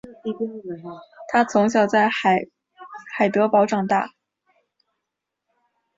[1.27, 4.13] 他从小在海德堡长大。